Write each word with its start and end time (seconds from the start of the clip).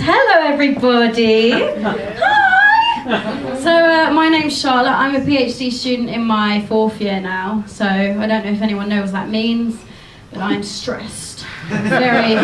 Hello, 0.00 0.46
everybody. 0.52 1.50
Hi. 1.50 1.60
So, 3.60 3.70
uh, 3.70 4.10
my 4.12 4.28
name's 4.28 4.58
Charlotte. 4.58 4.90
I'm 4.90 5.14
a 5.14 5.20
PhD 5.20 5.70
student 5.72 6.10
in 6.10 6.24
my 6.24 6.66
fourth 6.66 7.00
year 7.00 7.20
now. 7.20 7.62
So, 7.66 7.84
I 7.84 8.26
don't 8.26 8.44
know 8.44 8.50
if 8.50 8.60
anyone 8.60 8.88
knows 8.88 9.12
what 9.12 9.20
that 9.20 9.28
means, 9.30 9.78
but 10.32 10.40
I'm 10.40 10.62
stressed. 10.62 11.46
Very, 11.68 12.34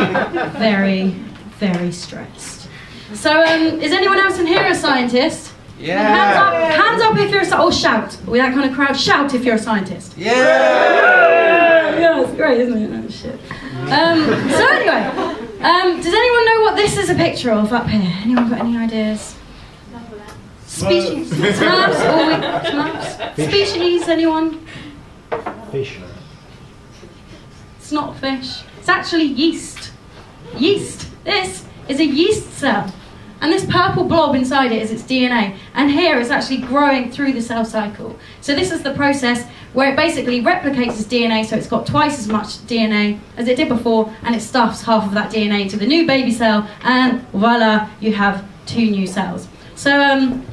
very, 0.58 1.08
very 1.58 1.90
stressed. 1.90 2.68
So, 3.14 3.42
um, 3.42 3.80
is 3.80 3.92
anyone 3.92 4.18
else 4.18 4.38
in 4.38 4.46
here 4.46 4.64
a 4.64 4.74
scientist? 4.74 5.52
Yeah. 5.78 5.98
Hands 5.98 6.36
up, 6.36 6.54
hands 6.86 7.02
up 7.02 7.18
if 7.18 7.30
you're 7.30 7.40
a 7.40 7.44
scientist. 7.44 7.76
Or 7.76 7.80
shout. 7.80 8.18
With 8.26 8.40
that 8.40 8.54
kind 8.54 8.68
of 8.68 8.76
crowd, 8.76 8.96
shout 8.96 9.34
if 9.34 9.44
you're 9.44 9.56
a 9.56 9.58
scientist. 9.58 10.16
Yeah. 10.16 11.98
Yeah, 11.98 12.22
it's 12.22 12.32
great, 12.34 12.60
isn't 12.60 12.78
it? 12.80 12.90
Oh, 12.92 13.08
shit. 13.10 13.40
Um, 13.90 14.24
so 14.50 14.68
anyway, 14.68 15.02
um, 15.60 15.96
does 16.00 16.14
anyone 16.14 16.39
what 16.70 16.76
this 16.76 16.96
is 16.96 17.10
a 17.10 17.14
picture 17.16 17.50
of 17.50 17.72
up 17.72 17.88
here? 17.88 18.00
Anyone 18.22 18.48
got 18.48 18.60
any 18.60 18.76
ideas? 18.76 19.34
Species. 20.66 21.28
Slabs? 21.58 22.00
All 22.00 22.26
we- 22.28 22.70
slabs? 22.70 23.44
Species? 23.44 24.08
Anyone? 24.08 24.64
Fish. 25.72 25.98
It's 27.78 27.90
not 27.90 28.16
fish. 28.18 28.62
It's 28.78 28.88
actually 28.88 29.24
yeast. 29.24 29.90
Yeast. 30.56 31.08
This 31.24 31.64
is 31.88 31.98
a 31.98 32.06
yeast 32.06 32.52
cell. 32.52 32.92
And 33.40 33.52
this 33.52 33.64
purple 33.64 34.04
blob 34.04 34.36
inside 34.36 34.70
it 34.70 34.80
is 34.80 34.92
its 34.92 35.02
DNA. 35.02 35.56
And 35.74 35.90
here 35.90 36.20
it's 36.20 36.30
actually 36.30 36.58
growing 36.58 37.10
through 37.10 37.32
the 37.32 37.42
cell 37.42 37.64
cycle. 37.64 38.16
So 38.40 38.54
this 38.54 38.70
is 38.70 38.82
the 38.82 38.94
process 38.94 39.44
where 39.72 39.92
it 39.92 39.96
basically 39.96 40.42
replicates 40.42 40.98
its 41.00 41.04
DNA, 41.04 41.44
so 41.44 41.56
it's 41.56 41.66
got 41.66 41.86
twice 41.86 42.18
as 42.18 42.28
much 42.28 42.58
DNA 42.66 43.18
as 43.36 43.48
it 43.48 43.56
did 43.56 43.68
before, 43.68 44.12
and 44.22 44.34
it 44.34 44.40
stuffs 44.40 44.82
half 44.82 45.04
of 45.04 45.14
that 45.14 45.30
DNA 45.30 45.62
into 45.62 45.76
the 45.76 45.86
new 45.86 46.06
baby 46.06 46.32
cell, 46.32 46.68
and 46.82 47.22
voila, 47.28 47.88
you 48.00 48.12
have 48.12 48.44
two 48.66 48.90
new 48.90 49.06
cells. 49.06 49.48
So 49.74 50.00
um, 50.00 50.44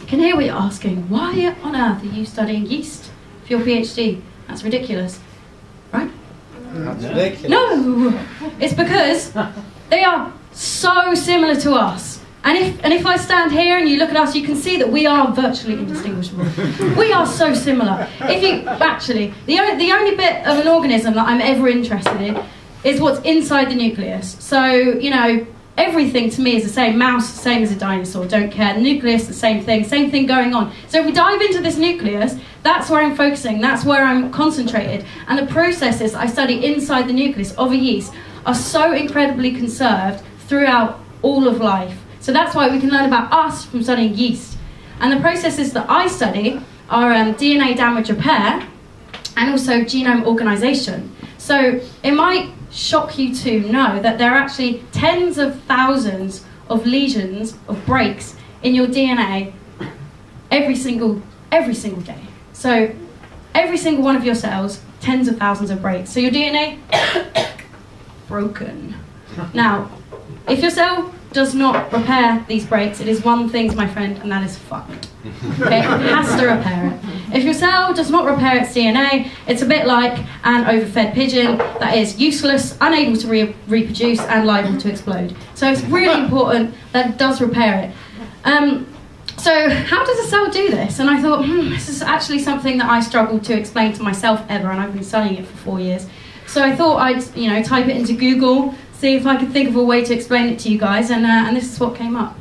I 0.00 0.04
can 0.06 0.18
hear 0.20 0.36
what 0.36 0.44
you're 0.44 0.54
asking. 0.56 1.08
Why 1.08 1.54
on 1.62 1.76
earth 1.76 2.02
are 2.02 2.06
you 2.06 2.24
studying 2.24 2.66
yeast 2.66 3.10
for 3.44 3.52
your 3.54 3.60
PhD? 3.60 4.20
That's 4.48 4.62
ridiculous, 4.64 5.20
right? 5.92 6.10
That's 6.72 7.04
ridiculous. 7.04 7.50
No, 7.50 8.26
it's 8.58 8.74
because 8.74 9.32
they 9.88 10.02
are 10.04 10.32
so 10.52 11.14
similar 11.14 11.56
to 11.60 11.72
us. 11.74 12.09
And 12.42 12.56
if, 12.56 12.84
and 12.84 12.92
if 12.92 13.04
I 13.04 13.16
stand 13.16 13.52
here 13.52 13.76
and 13.78 13.88
you 13.88 13.98
look 13.98 14.10
at 14.10 14.16
us, 14.16 14.34
you 14.34 14.44
can 14.44 14.56
see 14.56 14.78
that 14.78 14.88
we 14.90 15.06
are 15.06 15.32
virtually 15.32 15.74
indistinguishable. 15.74 16.46
we 16.96 17.12
are 17.12 17.26
so 17.26 17.52
similar. 17.52 18.08
If 18.20 18.42
you 18.42 18.66
actually, 18.66 19.34
the 19.46 19.58
only, 19.58 19.76
the 19.76 19.92
only 19.92 20.16
bit 20.16 20.46
of 20.46 20.58
an 20.58 20.68
organism 20.68 21.14
that 21.14 21.26
I'm 21.26 21.40
ever 21.40 21.68
interested 21.68 22.20
in 22.20 22.42
is 22.82 23.00
what's 23.00 23.20
inside 23.20 23.70
the 23.70 23.74
nucleus. 23.74 24.36
So 24.40 24.64
you 24.64 25.10
know, 25.10 25.46
everything 25.76 26.30
to 26.30 26.40
me 26.40 26.56
is 26.56 26.62
the 26.62 26.70
same. 26.70 26.96
Mouse, 26.96 27.28
same 27.28 27.62
as 27.62 27.72
a 27.72 27.76
dinosaur. 27.76 28.26
Don't 28.26 28.50
care. 28.50 28.72
The 28.72 28.80
nucleus, 28.80 29.26
the 29.26 29.34
same 29.34 29.62
thing. 29.62 29.84
Same 29.84 30.10
thing 30.10 30.26
going 30.26 30.54
on. 30.54 30.72
So 30.88 31.00
if 31.00 31.06
we 31.06 31.12
dive 31.12 31.42
into 31.42 31.60
this 31.60 31.76
nucleus, 31.76 32.36
that's 32.62 32.88
where 32.88 33.02
I'm 33.02 33.16
focusing. 33.16 33.60
That's 33.60 33.84
where 33.84 34.02
I'm 34.02 34.30
concentrated. 34.32 35.04
And 35.28 35.38
the 35.38 35.52
processes 35.52 36.14
I 36.14 36.26
study 36.26 36.64
inside 36.64 37.06
the 37.06 37.12
nucleus 37.12 37.52
of 37.52 37.72
a 37.72 37.76
yeast 37.76 38.14
are 38.46 38.54
so 38.54 38.92
incredibly 38.92 39.52
conserved 39.52 40.24
throughout 40.46 41.00
all 41.22 41.46
of 41.46 41.60
life. 41.60 41.98
So 42.20 42.32
that's 42.32 42.54
why 42.54 42.68
we 42.68 42.78
can 42.78 42.90
learn 42.90 43.06
about 43.06 43.32
us 43.32 43.64
from 43.64 43.82
studying 43.82 44.14
yeast. 44.14 44.58
And 45.00 45.10
the 45.10 45.20
processes 45.20 45.72
that 45.72 45.88
I 45.88 46.06
study 46.06 46.60
are 46.90 47.12
um, 47.12 47.34
DNA 47.34 47.76
damage 47.76 48.10
repair 48.10 48.66
and 49.36 49.50
also 49.50 49.80
genome 49.80 50.26
organization. 50.26 51.14
So 51.38 51.80
it 52.02 52.12
might 52.12 52.50
shock 52.70 53.18
you 53.18 53.34
to 53.34 53.60
know 53.72 54.00
that 54.00 54.18
there 54.18 54.32
are 54.32 54.36
actually 54.36 54.84
tens 54.92 55.38
of 55.38 55.60
thousands 55.62 56.44
of 56.68 56.86
lesions 56.86 57.56
of 57.66 57.84
breaks 57.86 58.36
in 58.62 58.74
your 58.74 58.86
DNA 58.86 59.52
every 60.50 60.76
single 60.76 61.22
every 61.50 61.74
single 61.74 62.02
day. 62.02 62.20
So 62.52 62.94
every 63.54 63.78
single 63.78 64.04
one 64.04 64.14
of 64.14 64.24
your 64.24 64.34
cells, 64.34 64.80
tens 65.00 65.26
of 65.26 65.38
thousands 65.38 65.70
of 65.70 65.82
breaks. 65.82 66.10
So 66.10 66.20
your 66.20 66.30
DNA 66.30 66.78
broken. 68.28 68.94
Now, 69.54 69.90
if 70.48 70.60
your 70.60 70.70
cell 70.70 71.12
does 71.32 71.54
not 71.54 71.92
repair 71.92 72.44
these 72.48 72.66
breaks, 72.66 73.00
it 73.00 73.08
is 73.08 73.24
one 73.24 73.48
thing, 73.48 73.74
my 73.76 73.86
friend, 73.86 74.18
and 74.18 74.32
that 74.32 74.42
is 74.42 74.58
fucked. 74.58 75.08
Okay, 75.60 75.78
it 75.78 75.84
has 75.84 76.40
to 76.40 76.46
repair 76.46 76.86
it. 76.92 77.36
If 77.36 77.44
your 77.44 77.54
cell 77.54 77.94
does 77.94 78.10
not 78.10 78.24
repair 78.24 78.60
its 78.60 78.74
DNA, 78.74 79.30
it's 79.46 79.62
a 79.62 79.66
bit 79.66 79.86
like 79.86 80.18
an 80.44 80.66
overfed 80.66 81.14
pigeon 81.14 81.58
that 81.58 81.96
is 81.96 82.18
useless, 82.18 82.76
unable 82.80 83.16
to 83.18 83.28
re- 83.28 83.54
reproduce, 83.68 84.20
and 84.20 84.46
liable 84.46 84.78
to 84.80 84.90
explode. 84.90 85.36
So 85.54 85.70
it's 85.70 85.82
really 85.82 86.20
important 86.24 86.74
that 86.92 87.10
it 87.10 87.18
does 87.18 87.40
repair 87.40 87.84
it. 87.84 87.94
Um, 88.44 88.86
so 89.36 89.70
how 89.70 90.04
does 90.04 90.18
a 90.18 90.28
cell 90.28 90.50
do 90.50 90.70
this? 90.70 90.98
And 90.98 91.08
I 91.08 91.22
thought, 91.22 91.44
hmm, 91.44 91.70
this 91.70 91.88
is 91.88 92.02
actually 92.02 92.40
something 92.40 92.78
that 92.78 92.90
I 92.90 93.00
struggled 93.00 93.44
to 93.44 93.56
explain 93.56 93.92
to 93.94 94.02
myself 94.02 94.42
ever, 94.48 94.70
and 94.70 94.80
I've 94.80 94.92
been 94.92 95.04
studying 95.04 95.36
it 95.36 95.46
for 95.46 95.56
four 95.58 95.80
years. 95.80 96.06
So 96.46 96.62
I 96.64 96.74
thought 96.74 96.96
I'd, 96.96 97.36
you 97.36 97.48
know, 97.48 97.62
type 97.62 97.86
it 97.86 97.96
into 97.96 98.12
Google, 98.14 98.74
see 99.00 99.16
if 99.16 99.26
I 99.26 99.36
could 99.36 99.50
think 99.52 99.70
of 99.70 99.76
a 99.76 99.82
way 99.82 100.04
to 100.04 100.14
explain 100.14 100.48
it 100.50 100.58
to 100.60 100.68
you 100.68 100.78
guys, 100.78 101.10
and, 101.10 101.24
uh, 101.24 101.46
and 101.46 101.56
this 101.56 101.72
is 101.72 101.80
what 101.80 101.96
came 101.96 102.16
up. 102.16 102.36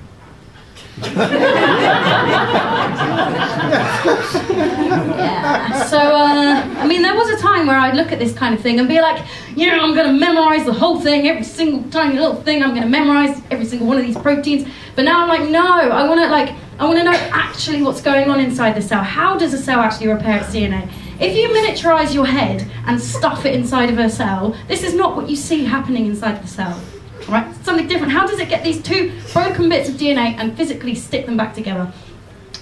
yeah. 5.10 5.86
So, 5.86 5.98
uh, 5.98 6.62
I 6.78 6.86
mean, 6.86 7.02
there 7.02 7.16
was 7.16 7.30
a 7.30 7.38
time 7.38 7.68
where 7.68 7.78
I'd 7.78 7.96
look 7.96 8.12
at 8.12 8.20
this 8.20 8.34
kind 8.34 8.54
of 8.54 8.60
thing 8.62 8.80
and 8.80 8.88
be 8.90 9.00
like, 9.00 9.26
you 9.56 9.68
know, 9.68 9.80
I'm 9.80 9.96
going 9.96 10.08
to 10.08 10.20
memorize 10.20 10.66
the 10.66 10.74
whole 10.74 11.00
thing, 11.00 11.30
every 11.30 11.44
single 11.44 11.90
tiny 11.90 12.20
little 12.20 12.42
thing. 12.42 12.62
I'm 12.62 12.72
going 12.72 12.84
to 12.84 12.90
memorize 12.90 13.42
every 13.50 13.66
single 13.66 13.88
one 13.88 13.98
of 13.98 14.06
these 14.06 14.18
proteins. 14.18 14.68
But 14.96 15.06
now 15.06 15.22
I'm 15.22 15.30
like, 15.30 15.50
no, 15.50 15.66
I 15.66 16.06
want 16.08 16.20
to 16.20 16.28
like, 16.28 16.54
I 16.80 16.86
want 16.86 16.98
to 16.98 17.04
know 17.04 17.12
actually 17.12 17.82
what's 17.82 18.02
going 18.02 18.30
on 18.30 18.40
inside 18.40 18.74
the 18.74 18.82
cell. 18.82 19.04
How 19.04 19.38
does 19.38 19.54
a 19.54 19.58
cell 19.58 19.82
actually 19.82 20.08
repair 20.08 20.38
its 20.38 20.56
DNA? 20.56 20.90
If 21.20 21.36
you 21.36 21.50
miniaturize 21.50 22.14
your 22.14 22.26
head 22.26 22.72
and 22.86 23.02
stuff 23.02 23.46
it 23.46 23.54
inside 23.54 23.90
of 23.90 24.00
a 24.00 24.10
cell, 24.10 24.56
this 24.70 24.84
is 24.84 24.94
not 24.94 25.18
what 25.18 25.30
you 25.30 25.36
see 25.36 25.66
happening 25.66 26.06
inside 26.06 26.42
the 26.42 26.48
cell. 26.48 26.82
Right? 27.28 27.54
Something 27.66 27.86
different. 27.86 28.14
How 28.14 28.26
does 28.26 28.40
it 28.40 28.48
get 28.48 28.64
these 28.64 28.82
two 28.82 29.12
broken 29.34 29.68
bits 29.68 29.90
of 29.90 29.96
DNA 29.96 30.36
and 30.38 30.56
physically 30.56 30.96
stick 30.96 31.26
them 31.26 31.36
back 31.36 31.54
together? 31.54 31.92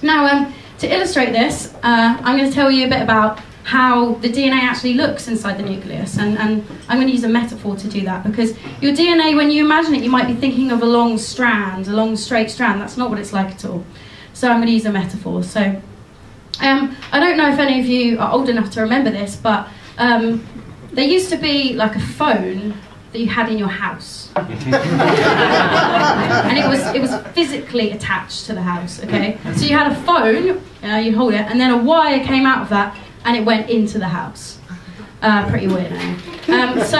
Now, 0.02 0.26
um, 0.26 0.54
to 0.80 0.92
illustrate 0.92 1.32
this, 1.32 1.76
uh, 1.84 2.18
I'm 2.20 2.38
going 2.38 2.50
to 2.50 2.56
tell 2.56 2.72
you 2.72 2.88
a 2.88 2.90
bit 2.90 3.04
about 3.04 3.40
how 3.68 4.14
the 4.22 4.30
DNA 4.30 4.62
actually 4.62 4.94
looks 4.94 5.28
inside 5.28 5.58
the 5.58 5.64
nucleus, 5.64 6.18
and, 6.18 6.38
and 6.38 6.66
I'm 6.88 7.00
going 7.00 7.08
to 7.08 7.14
use 7.14 7.26
a 7.26 7.28
metaphor 7.28 7.76
to 7.76 7.88
do 7.90 8.00
that 8.06 8.24
because 8.24 8.56
your 8.82 8.94
DNA, 8.94 9.36
when 9.36 9.52
you 9.52 9.66
imagine 9.66 9.94
it, 9.94 10.04
you 10.04 10.10
might 10.10 10.26
be 10.26 10.36
thinking 10.36 10.72
of 10.72 10.82
a 10.82 10.86
long 10.86 11.18
strand, 11.18 11.86
a 11.90 11.92
long 11.92 12.16
straight 12.16 12.50
strand. 12.50 12.80
That's 12.80 12.96
not 12.96 13.10
what 13.10 13.20
it's 13.20 13.34
like 13.34 13.48
at 13.48 13.66
all. 13.66 13.84
So 14.32 14.48
I'm 14.48 14.60
going 14.60 14.68
to 14.68 14.72
use 14.72 14.86
a 14.86 14.92
metaphor. 14.92 15.44
So 15.44 15.82
um, 16.62 16.96
I 17.12 17.20
don't 17.20 17.36
know 17.36 17.52
if 17.52 17.60
any 17.60 17.82
of 17.82 17.86
you 17.86 18.18
are 18.20 18.32
old 18.32 18.48
enough 18.48 18.72
to 18.72 18.82
remember 18.82 19.12
this, 19.12 19.36
but 19.36 19.68
um, 19.98 20.48
there 20.94 21.06
used 21.06 21.30
to 21.32 21.38
be 21.38 21.74
like 21.74 21.98
a 21.98 22.00
phone 22.00 22.74
that 23.12 23.20
you 23.20 23.28
had 23.28 23.50
in 23.52 23.58
your 23.58 23.68
house, 23.68 24.30
and 24.36 24.48
it 26.58 26.70
was 26.70 26.86
it 26.96 27.02
was 27.02 27.14
physically 27.34 27.92
attached 27.92 28.46
to 28.46 28.54
the 28.54 28.62
house. 28.62 29.04
Okay, 29.04 29.38
so 29.58 29.66
you 29.66 29.76
had 29.78 29.92
a 29.92 29.96
phone, 30.04 30.62
uh, 30.90 30.96
you 30.96 31.18
hold 31.18 31.34
it, 31.34 31.42
and 31.42 31.60
then 31.60 31.72
a 31.72 31.78
wire 31.78 32.24
came 32.24 32.46
out 32.46 32.62
of 32.62 32.70
that, 32.70 32.96
and 33.28 33.36
it 33.36 33.46
went 33.46 33.70
into 33.70 34.00
the 34.00 34.08
house. 34.08 34.58
Uh, 35.22 35.48
pretty 35.50 35.68
weird, 35.68 35.92
eh? 35.92 36.16
Um, 36.48 36.80
so, 36.86 36.98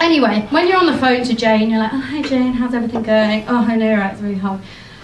anyway, 0.00 0.46
when 0.50 0.68
you're 0.68 0.76
on 0.76 0.86
the 0.86 0.98
phone 0.98 1.24
to 1.24 1.34
Jane, 1.34 1.70
you're 1.70 1.78
like, 1.78 1.94
oh, 1.94 2.00
hey 2.00 2.22
Jane, 2.22 2.52
how's 2.52 2.74
everything 2.74 3.02
going? 3.02 3.44
Oh, 3.48 3.64
I 3.66 3.76
know, 3.76 3.96
right, 3.96 4.12
it's 4.12 4.20
really 4.20 4.34
hard. 4.34 4.60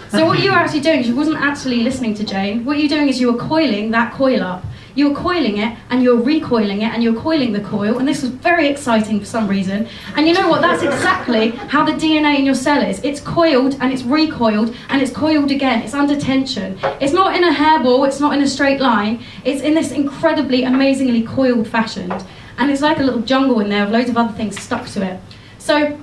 So 0.09 0.25
what 0.25 0.39
you 0.39 0.51
were 0.51 0.57
actually 0.57 0.81
doing 0.81 0.99
is 0.99 1.07
you 1.07 1.15
wasn't 1.15 1.37
actually 1.37 1.83
listening 1.83 2.13
to 2.15 2.25
Jane. 2.25 2.65
What 2.65 2.77
you're 2.77 2.89
doing 2.89 3.07
is 3.07 3.19
you 3.19 3.31
were 3.31 3.39
coiling 3.39 3.91
that 3.91 4.13
coil 4.13 4.43
up. 4.43 4.63
You 4.95 5.09
were 5.09 5.15
coiling 5.15 5.57
it 5.57 5.77
and 5.89 6.03
you're 6.03 6.21
recoiling 6.21 6.81
it 6.81 6.93
and 6.93 7.01
you're 7.03 7.19
coiling 7.19 7.53
the 7.53 7.61
coil, 7.61 7.97
and 7.97 8.07
this 8.07 8.21
was 8.21 8.31
very 8.31 8.67
exciting 8.67 9.19
for 9.19 9.25
some 9.25 9.47
reason. 9.47 9.87
And 10.15 10.27
you 10.27 10.33
know 10.33 10.49
what? 10.49 10.61
That's 10.61 10.83
exactly 10.83 11.51
how 11.51 11.85
the 11.85 11.93
DNA 11.93 12.39
in 12.39 12.45
your 12.45 12.55
cell 12.55 12.81
is. 12.81 13.01
It's 13.03 13.21
coiled 13.21 13.77
and 13.79 13.93
it's 13.93 14.03
recoiled 14.03 14.75
and 14.89 15.01
it's 15.01 15.11
coiled 15.11 15.51
again. 15.51 15.81
It's 15.81 15.93
under 15.93 16.19
tension. 16.19 16.77
It's 16.99 17.13
not 17.13 17.35
in 17.35 17.43
a 17.43 17.51
hairball, 17.51 18.07
it's 18.07 18.19
not 18.19 18.33
in 18.35 18.41
a 18.41 18.47
straight 18.47 18.79
line. 18.81 19.23
It's 19.45 19.61
in 19.61 19.73
this 19.73 19.91
incredibly, 19.91 20.63
amazingly 20.63 21.23
coiled 21.23 21.67
fashion. 21.67 22.11
And 22.57 22.69
it's 22.69 22.81
like 22.81 22.99
a 22.99 23.03
little 23.03 23.21
jungle 23.21 23.59
in 23.59 23.69
there 23.69 23.85
with 23.85 23.93
loads 23.93 24.09
of 24.09 24.17
other 24.17 24.33
things 24.33 24.59
stuck 24.59 24.87
to 24.89 25.03
it. 25.03 25.19
So 25.57 25.97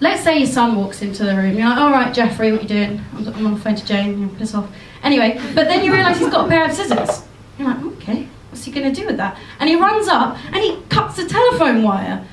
let's 0.00 0.22
say 0.22 0.38
your 0.38 0.46
son 0.46 0.76
walks 0.76 1.02
into 1.02 1.24
the 1.24 1.34
room. 1.36 1.56
You're 1.56 1.68
like, 1.68 1.78
all 1.78 1.90
right, 1.90 2.12
Jeffrey, 2.12 2.52
what 2.52 2.60
are 2.60 2.62
you 2.62 2.68
doing? 2.68 3.00
I'm, 3.14 3.28
I'm 3.28 3.46
on 3.46 3.54
the 3.54 3.60
phone 3.60 3.76
to 3.76 3.84
Jane. 3.84 4.20
You 4.20 4.28
piss 4.36 4.54
off. 4.54 4.68
Anyway, 5.02 5.40
but 5.54 5.68
then 5.68 5.84
you 5.84 5.92
realise 5.92 6.18
he's 6.18 6.28
got 6.28 6.46
a 6.46 6.48
pair 6.48 6.64
of 6.64 6.72
scissors. 6.72 7.22
You're 7.58 7.68
like, 7.68 7.84
okay, 7.84 8.28
what's 8.50 8.64
he 8.64 8.72
going 8.72 8.92
to 8.92 9.00
do 9.00 9.06
with 9.06 9.16
that? 9.16 9.38
And 9.58 9.68
he 9.68 9.76
runs 9.76 10.08
up 10.08 10.38
and 10.46 10.56
he 10.56 10.80
cuts 10.88 11.16
the 11.16 11.26
telephone 11.26 11.82
wire. 11.82 12.24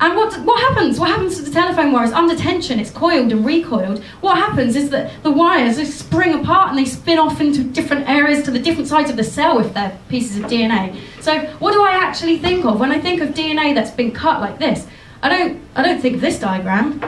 And 0.00 0.16
what, 0.16 0.34
what 0.40 0.60
happens? 0.60 0.98
What 0.98 1.10
happens 1.10 1.36
to 1.36 1.42
the 1.42 1.50
telephone 1.50 1.92
wire? 1.92 2.04
It's 2.04 2.12
under 2.12 2.34
tension, 2.34 2.80
it's 2.80 2.90
coiled 2.90 3.30
and 3.30 3.46
recoiled. 3.46 4.02
What 4.20 4.36
happens 4.36 4.74
is 4.74 4.90
that 4.90 5.22
the 5.22 5.30
wires 5.30 5.76
they 5.76 5.84
spring 5.84 6.34
apart 6.34 6.70
and 6.70 6.78
they 6.78 6.84
spin 6.84 7.18
off 7.18 7.40
into 7.40 7.62
different 7.62 8.08
areas 8.08 8.42
to 8.44 8.50
the 8.50 8.58
different 8.58 8.88
sides 8.88 9.08
of 9.08 9.16
the 9.16 9.24
cell 9.24 9.60
if 9.60 9.72
they're 9.72 9.96
pieces 10.08 10.38
of 10.38 10.44
DNA. 10.44 11.00
So 11.20 11.38
what 11.58 11.72
do 11.72 11.82
I 11.82 11.92
actually 11.92 12.38
think 12.38 12.64
of 12.64 12.80
when 12.80 12.90
I 12.90 13.00
think 13.00 13.22
of 13.22 13.30
DNA 13.30 13.74
that's 13.74 13.92
been 13.92 14.12
cut 14.12 14.40
like 14.40 14.58
this? 14.58 14.86
I 15.22 15.28
don't, 15.28 15.62
I 15.74 15.82
don't 15.82 16.00
think 16.00 16.16
of 16.16 16.20
this 16.20 16.38
diagram. 16.38 17.00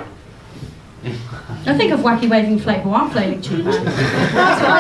I 1.66 1.76
think 1.76 1.92
of 1.92 2.00
wacky 2.00 2.30
waving 2.30 2.58
inflatable 2.58 2.92
arm 2.92 3.10
flailing 3.10 3.42
tube. 3.42 3.64
That's 3.64 4.62
what. 4.62 4.75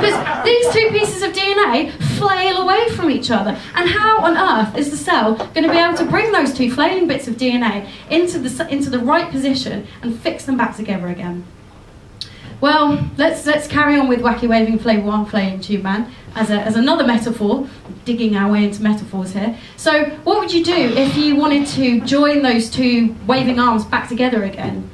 Because 0.00 0.44
these 0.44 0.72
two 0.72 0.90
pieces 0.90 1.22
of 1.22 1.32
DNA 1.32 1.92
flail 2.18 2.58
away 2.58 2.88
from 2.90 3.10
each 3.10 3.30
other. 3.30 3.58
And 3.74 3.88
how 3.88 4.24
on 4.24 4.36
earth 4.36 4.76
is 4.76 4.90
the 4.90 4.96
cell 4.96 5.34
going 5.34 5.64
to 5.64 5.70
be 5.70 5.78
able 5.78 5.96
to 5.98 6.04
bring 6.04 6.32
those 6.32 6.52
two 6.52 6.70
flailing 6.70 7.06
bits 7.06 7.28
of 7.28 7.36
DNA 7.36 7.88
into 8.10 8.38
the, 8.38 8.68
into 8.68 8.90
the 8.90 8.98
right 8.98 9.30
position 9.30 9.86
and 10.02 10.18
fix 10.18 10.44
them 10.44 10.56
back 10.56 10.76
together 10.76 11.08
again? 11.08 11.46
Well, 12.60 13.10
let's 13.18 13.44
let's 13.44 13.66
carry 13.66 13.98
on 13.98 14.08
with 14.08 14.20
wacky 14.20 14.48
waving 14.48 14.78
inflatable 14.78 15.12
arm 15.12 15.26
flailing 15.26 15.60
tube 15.60 15.82
man 15.82 16.10
as, 16.34 16.50
a, 16.50 16.54
as 16.54 16.76
another 16.76 17.04
metaphor, 17.06 17.68
digging 18.04 18.36
our 18.36 18.50
way 18.50 18.64
into 18.64 18.82
metaphors 18.82 19.32
here. 19.32 19.58
So, 19.76 20.04
what 20.24 20.38
would 20.38 20.52
you 20.52 20.64
do 20.64 20.72
if 20.74 21.16
you 21.16 21.36
wanted 21.36 21.66
to 21.68 22.00
join 22.02 22.42
those 22.42 22.70
two 22.70 23.14
waving 23.26 23.58
arms 23.58 23.84
back 23.84 24.08
together 24.08 24.44
again? 24.44 24.88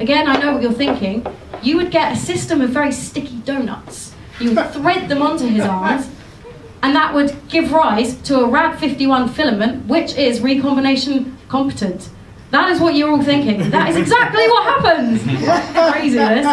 Again, 0.00 0.26
I 0.28 0.38
know 0.38 0.54
what 0.54 0.62
you're 0.62 0.72
thinking. 0.72 1.26
You 1.62 1.76
would 1.76 1.90
get 1.90 2.12
a 2.12 2.16
system 2.16 2.60
of 2.60 2.70
very 2.70 2.92
sticky 2.92 3.36
donuts. 3.40 4.07
You 4.40 4.54
would 4.54 4.70
thread 4.70 5.08
them 5.08 5.22
onto 5.22 5.46
his 5.46 5.64
arms, 5.64 6.08
and 6.82 6.94
that 6.94 7.14
would 7.14 7.36
give 7.48 7.72
rise 7.72 8.16
to 8.22 8.40
a 8.40 8.48
RAD51 8.48 9.30
filament, 9.30 9.86
which 9.86 10.14
is 10.16 10.40
recombination 10.40 11.36
competent. 11.48 12.10
That 12.50 12.70
is 12.70 12.80
what 12.80 12.94
you're 12.94 13.10
all 13.10 13.22
thinking. 13.22 13.70
That 13.70 13.90
is 13.90 13.96
exactly 13.96 14.46
what 14.48 14.64
happens. 14.64 15.22
Craziness. 15.92 16.46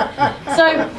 So, 0.55 0.91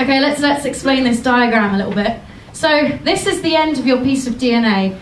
okay, 0.00 0.20
let's 0.20 0.40
let's 0.40 0.64
explain 0.64 1.04
this 1.04 1.22
diagram 1.22 1.74
a 1.74 1.78
little 1.78 1.94
bit. 1.94 2.20
So 2.52 2.88
this 3.04 3.26
is 3.26 3.40
the 3.42 3.54
end 3.54 3.78
of 3.78 3.86
your 3.86 3.98
piece 4.02 4.26
of 4.26 4.34
DNA. 4.34 4.98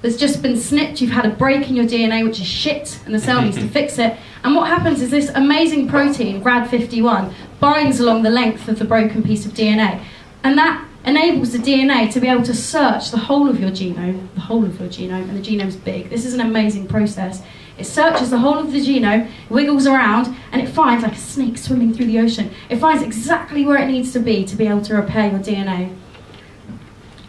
There's 0.00 0.16
just 0.16 0.42
been 0.42 0.58
snipped, 0.58 1.00
you've 1.00 1.10
had 1.10 1.24
a 1.24 1.30
break 1.30 1.68
in 1.68 1.76
your 1.76 1.86
DNA, 1.86 2.24
which 2.24 2.38
is 2.38 2.46
shit, 2.46 3.00
and 3.06 3.14
the 3.14 3.18
cell 3.18 3.40
needs 3.40 3.56
to 3.56 3.68
fix 3.78 3.98
it. 3.98 4.16
And 4.42 4.54
what 4.54 4.68
happens 4.68 5.00
is 5.00 5.10
this 5.10 5.30
amazing 5.30 5.88
protein, 5.88 6.42
RAD51, 6.42 7.32
binds 7.64 7.98
along 7.98 8.22
the 8.22 8.28
length 8.28 8.68
of 8.68 8.78
the 8.78 8.84
broken 8.84 9.22
piece 9.22 9.46
of 9.46 9.52
DNA. 9.54 10.04
And 10.42 10.58
that 10.58 10.86
enables 11.06 11.52
the 11.52 11.58
DNA 11.58 12.12
to 12.12 12.20
be 12.20 12.28
able 12.28 12.42
to 12.42 12.52
search 12.54 13.10
the 13.10 13.16
whole 13.16 13.48
of 13.48 13.58
your 13.58 13.70
genome, 13.70 14.28
the 14.34 14.42
whole 14.42 14.66
of 14.66 14.78
your 14.78 14.90
genome, 14.90 15.30
and 15.30 15.38
the 15.38 15.40
genome's 15.40 15.74
big. 15.74 16.10
This 16.10 16.26
is 16.26 16.34
an 16.34 16.42
amazing 16.42 16.86
process. 16.88 17.42
It 17.78 17.86
searches 17.86 18.28
the 18.28 18.36
whole 18.36 18.58
of 18.58 18.70
the 18.70 18.84
genome, 18.86 19.30
wiggles 19.48 19.86
around, 19.86 20.36
and 20.52 20.60
it 20.60 20.68
finds, 20.68 21.02
like 21.02 21.14
a 21.14 21.16
snake 21.32 21.56
swimming 21.56 21.94
through 21.94 22.04
the 22.04 22.18
ocean, 22.18 22.50
it 22.68 22.76
finds 22.76 23.02
exactly 23.02 23.64
where 23.64 23.78
it 23.78 23.86
needs 23.86 24.12
to 24.12 24.18
be 24.18 24.44
to 24.44 24.56
be 24.56 24.66
able 24.66 24.82
to 24.82 24.94
repair 24.94 25.30
your 25.30 25.40
DNA. 25.40 25.96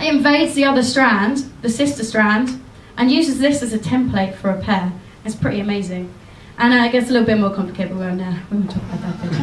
It 0.02 0.14
invades 0.14 0.54
the 0.54 0.66
other 0.66 0.84
strand, 0.84 1.50
the 1.62 1.70
sister 1.70 2.04
strand, 2.04 2.62
and 2.98 3.10
uses 3.10 3.40
this 3.40 3.64
as 3.64 3.72
a 3.72 3.80
template 3.80 4.36
for 4.36 4.52
repair. 4.52 4.92
It's 5.24 5.34
pretty 5.34 5.62
amazing. 5.62 6.14
And 6.58 6.74
uh, 6.74 6.86
it 6.86 6.92
gets 6.94 7.10
a 7.10 7.14
little 7.14 7.26
bit 7.26 7.38
more 7.38 7.54
complicated, 7.54 7.92
but 7.92 8.00
we 8.00 8.06
won't, 8.06 8.22
uh, 8.22 8.34
we 8.50 8.58
won't 8.58 8.72
talk 8.72 8.84
about 8.84 9.22
that 9.22 9.34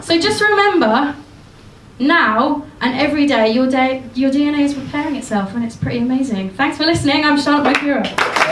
so, 0.00 0.14
so 0.14 0.20
just 0.20 0.40
remember, 0.40 1.16
now 1.98 2.64
and 2.80 2.94
every 2.94 3.26
day, 3.26 3.50
your, 3.50 3.68
day, 3.68 4.04
your 4.14 4.30
DNA 4.30 4.60
is 4.60 4.76
repairing 4.76 5.16
itself, 5.16 5.54
and 5.54 5.64
it's 5.64 5.76
pretty 5.76 5.98
amazing. 5.98 6.50
Thanks 6.50 6.76
for 6.76 6.84
listening. 6.84 7.24
I'm 7.24 7.38
Charlotte 7.40 7.74
McEuro. 7.74 8.43